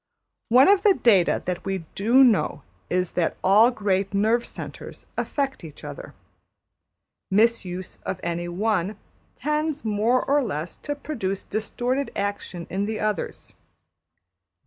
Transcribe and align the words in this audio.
One 0.49 0.67
of 0.67 0.81
the 0.81 0.95
data 0.95 1.43
that 1.45 1.63
we 1.63 1.85
do 1.93 2.23
know 2.23 2.63
is 2.89 3.11
that 3.11 3.37
all 3.43 3.69
great 3.69 4.15
nerve 4.15 4.47
centres 4.47 5.05
affect 5.15 5.63
each 5.63 5.83
other. 5.83 6.15
Mis 7.29 7.65
use 7.65 7.99
of 8.03 8.19
any 8.23 8.47
one 8.47 8.97
tends 9.35 9.85
more 9.85 10.25
or 10.25 10.41
less 10.43 10.75
to 10.77 10.95
produce 10.95 11.43
distorted 11.43 12.09
action 12.15 12.65
in 12.67 12.87
the 12.87 12.99
others. 12.99 13.53